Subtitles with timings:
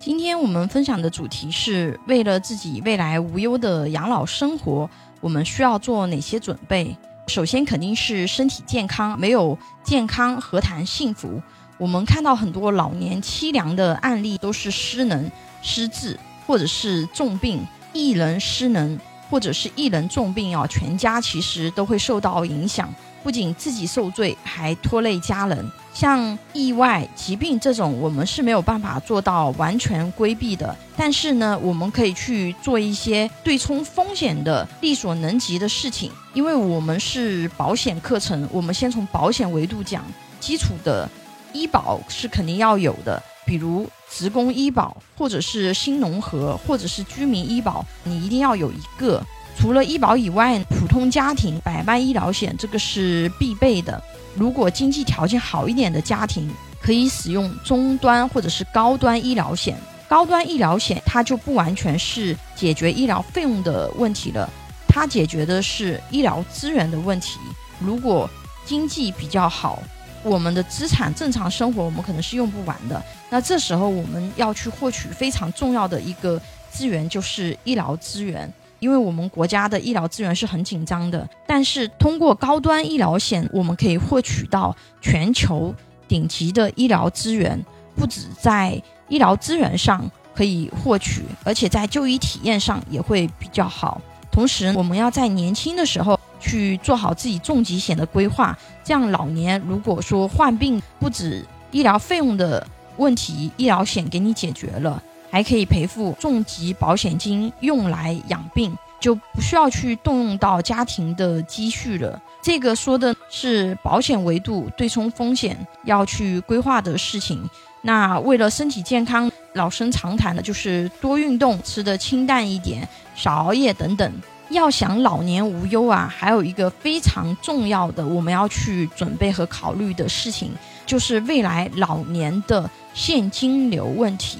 [0.00, 4.88] 今天我们分享的主题是为了自己未来无忧的养老生活，
[5.20, 6.96] 我们需要做哪些准备？
[7.26, 11.42] 首先肯定是身体健康，没有健康何谈幸福？
[11.78, 15.28] 我们看到很多老年凄凉的案例，都是失能、
[15.62, 18.96] 失智，或者是重病，一人失能，
[19.28, 22.88] 或者是一人重病啊，全家其实都会受到影响。
[23.22, 25.70] 不仅自己受罪，还拖累家人。
[25.92, 30.74] 像意外、疾病这种，我们是没有办法做到完全规避的。
[30.96, 36.12] 但是呢，我们可以去做一些对冲风险的力所能及的事情。
[36.34, 40.04] 因为我们是保险课程，我们先从保险维度讲，
[40.38, 41.08] 基础的
[41.52, 49.20] 医保是肯定要有的，比如职工医保，或者是新农合，或者是居民医保，你一定要有一个。
[49.58, 54.00] 除了医保以外，普通家庭百万医疗险这个是必备的。
[54.36, 56.48] 如果经济条件好一点的家庭，
[56.80, 59.76] 可以使用中端或者是高端医疗险。
[60.08, 64.48] 高端医疗险它就不完全是解决医疗费用的问题了，
[64.86, 67.40] 它解决的是医疗资源的问题。
[67.80, 68.30] 如果
[68.64, 69.82] 经济比较好，
[70.22, 73.02] 我们的资产正常生活我们可能是用不完的。
[73.28, 78.50] 那这时候我们要去获取非常重要的一个资源，就是医疗资源。
[78.80, 85.74] 因为我们国家的医疗资源是很紧张的，但是通过高端医疗险，我们可以获取到全球
[86.06, 94.00] 顶级的医疗资源，不止在医疗资源上可以获取，而且在就医体验上也会比较好。
[94.30, 102.64] 同时，我们要在年轻的时候去做好自己重疾险的规划，这样老年如果说患病，不止医疗费用的
[102.98, 105.02] 问题，医疗险给你解决了。
[105.30, 112.20] 还可以赔付重疾保险金用来养病，就不需要去动用到家庭的积蓄了。
[112.40, 117.48] 这个说的是保险维度对冲风险要去规划的事情。
[117.82, 124.12] 那为了身体健康，老生常谈的就是多运动，吃的清淡一点，少熬夜等等。
[124.50, 130.52] 要想老年无忧啊，还有一个非常重要的我们要去准备和考虑的事情，
[130.86, 134.38] 就是未来老年的现金流问题。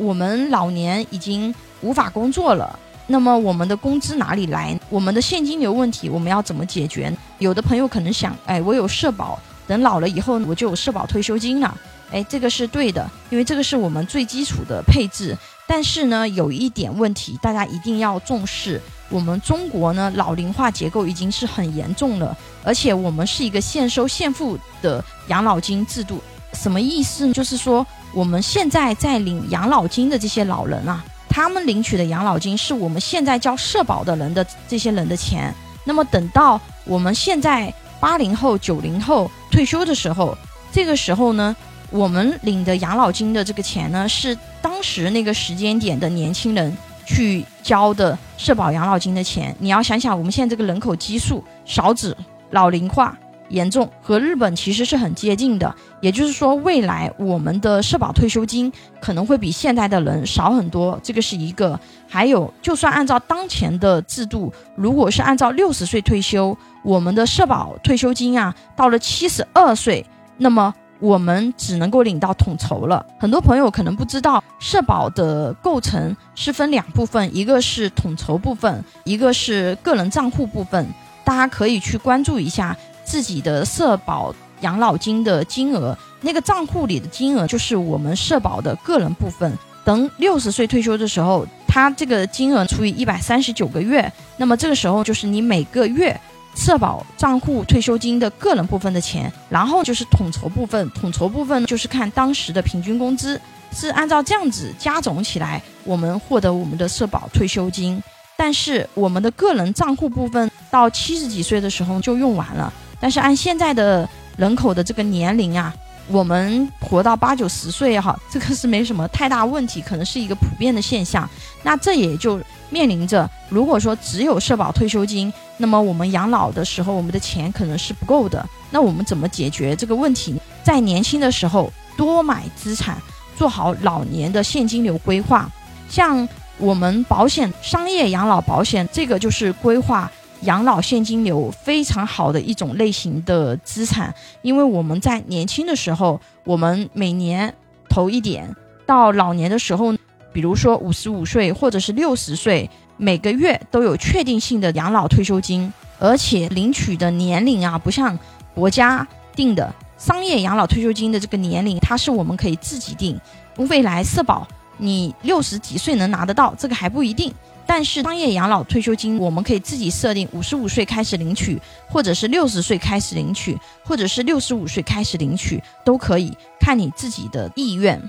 [0.00, 4.78] 我们老年已经无法工作了，那么我们的工资哪里来？
[4.88, 7.12] 我们的现金流问题我们要怎么解决？
[7.38, 11.76] 有的朋友可能想，哎，我有社保，等老了以后我就有社保退休金了。
[12.10, 15.36] 哎，这个是对的，因为这个是我们最基础的配置。
[15.66, 18.80] 但是呢，有一点问题，大家一定要重视。
[19.10, 26.20] 我们中国呢，老龄化结构已经是很严重了，而且我们是一个现收现付的养老金制度。
[26.54, 27.30] 什么意思？
[27.32, 27.86] 就是说。
[28.12, 35.54] 我们现在在领养老金的这些老人啊，他们领取的养老金是我们现在交社保的人的这些人的钱。
[35.84, 40.36] 那么等到我们现在八零后、九零后退休的时候，
[40.72, 41.54] 这个时候呢，
[41.90, 49.54] 我们领的养老金的这个钱呢，是当时那个时间点的年轻人去交的社保养老金的钱。
[49.58, 52.16] 你要想想，我们现在这个人口基数少子
[52.50, 53.16] 老龄化。
[53.50, 61.78] 严重和日本其实是很接近的，也就是说，未来我们的社保退休金可能会比现在的人少很多，这个是一个。
[62.08, 70.04] 还有，就算按照当前的制度，如果是按照六十岁退休，我们的社保退休金啊，到了七十二岁，
[70.38, 73.04] 那么我们只能够领到统筹了。
[73.18, 80.86] 很多朋友可能不知道，社保的构成是分两部分，一个是统筹部分，一个是个人账户部分，
[81.24, 82.76] 大家可以去关注一下。
[83.10, 89.52] 自己的社保养老金的金额，那个账户里的金额就是我们社保的个人部分。
[89.84, 96.16] 等六十岁退休的时候，他这个金额除以一百三十九个月，那么这个时候就是你每个月
[96.54, 99.32] 社保账户退休金的个人部分的钱。
[99.48, 103.40] 然后就是统筹部分，统筹部分就是看当时的平均工资，
[103.72, 108.00] 是按照这样子加总起来，我们获得我们的社保退休金。
[108.36, 112.72] 但是我们的个人账户部分到七十几岁的时候就用完了。
[113.00, 115.74] 但是按现在的人口的这个年龄啊，
[116.08, 121.28] 我们活到八九十岁哈，这个是没什么太大问题，可能是一个普遍的现象。
[121.62, 128.46] 那这也就面临着，如果说只有社保退休金，那么我们养老的时候，我们的钱可能是不够的。
[128.70, 130.40] 那我们怎么解决这个问题？
[130.62, 132.96] 在年轻的时候多买资产，
[133.36, 135.50] 做好老年的现金流规划。
[135.88, 136.28] 像
[136.58, 140.10] 我们保险商业养老保险，这个就是规划。
[140.42, 147.54] 养老现金流非常好的一种类型的资产，因为我们在年轻的时候，我们每年
[147.88, 148.54] 投一点，
[148.86, 149.94] 到老年的时候，
[150.32, 158.18] 比如说五十五岁或者是六十岁，每个月都有确定性的养老退休金，而且领取的年龄啊，不像
[158.54, 163.20] 国家定的商业养老退休金的这个年龄，它是我们可以自己定。
[163.68, 164.48] 未来社保
[164.78, 167.30] 你六十几岁能拿得到，这个还不一定。
[167.72, 171.56] 但是商业养老退休金，我们可以自己设定五十五岁开始领取，
[171.86, 178.02] 或者是六十岁开始领取，或者是六十五岁开始领取，都可以看你自己的意愿。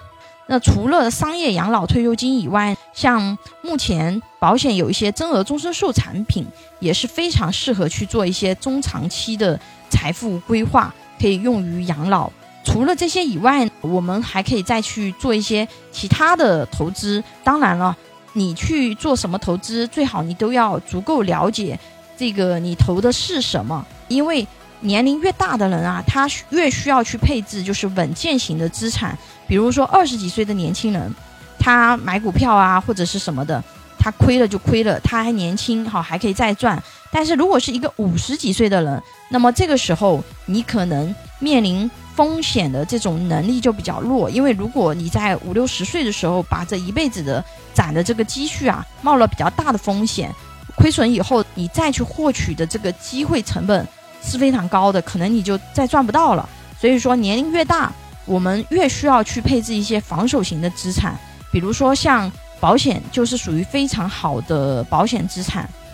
[0.47, 6.43] 那除了商业养老退休金以外，像目前保险有一些增额终身寿产品，
[6.79, 9.59] 也是非常适合去做一些中长期的
[9.91, 12.31] 财富规划，可以用于养老。
[12.63, 17.23] 除了这些以外，我们还可以再去做一些其他的投资。
[17.43, 17.95] 当然了。
[18.33, 21.79] 你去做什么投资，最好你都要足够了解
[22.17, 24.47] 这个你投的是什么，因为
[24.79, 29.17] 年龄越大的人啊，他越需要去配置就是稳健型的资产。
[29.47, 31.13] 比如说二十几岁的年轻人，
[31.59, 33.63] 他买股票啊或者是什么的，
[33.99, 36.81] 他亏了就亏了，他还年轻，好还可以再赚。
[37.11, 41.89] 但是如果是一个五十几岁的人，那么这个时候你可能面临。
[42.15, 47.43] 风险的这种能力就比较弱，因为如果你在五六十岁的时候把这一辈子的
[47.73, 50.29] 攒的这个积蓄啊冒了比较大的风险，
[50.75, 53.87] 亏损以后你再去获取的这个机会成本
[54.23, 56.47] 是非常高的，可能你就再赚不到了。
[56.79, 57.91] 所以说年龄越大，
[58.25, 61.17] 我们越需要去配置一些防守型的资产，
[61.51, 65.69] 比如说像保险就是属于非常好的保险资产。